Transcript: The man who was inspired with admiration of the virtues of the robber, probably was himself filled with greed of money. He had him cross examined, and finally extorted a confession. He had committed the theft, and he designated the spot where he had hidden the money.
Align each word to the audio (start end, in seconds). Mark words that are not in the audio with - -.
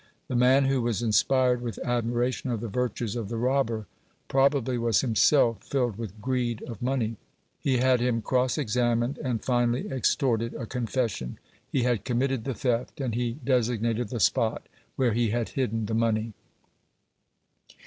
The 0.29 0.35
man 0.35 0.65
who 0.65 0.81
was 0.81 1.03
inspired 1.03 1.61
with 1.61 1.77
admiration 1.85 2.49
of 2.49 2.59
the 2.59 2.67
virtues 2.67 3.15
of 3.15 3.29
the 3.29 3.37
robber, 3.37 3.85
probably 4.29 4.75
was 4.79 5.01
himself 5.01 5.61
filled 5.63 5.99
with 5.99 6.19
greed 6.19 6.63
of 6.63 6.81
money. 6.81 7.17
He 7.59 7.77
had 7.77 7.99
him 8.01 8.23
cross 8.23 8.57
examined, 8.57 9.19
and 9.19 9.45
finally 9.45 9.91
extorted 9.91 10.55
a 10.55 10.65
confession. 10.65 11.37
He 11.71 11.83
had 11.83 12.03
committed 12.03 12.45
the 12.45 12.55
theft, 12.55 12.99
and 12.99 13.13
he 13.13 13.37
designated 13.43 14.07
the 14.09 14.19
spot 14.19 14.63
where 14.95 15.13
he 15.13 15.29
had 15.29 15.49
hidden 15.49 15.85
the 15.85 15.93
money. 15.93 16.33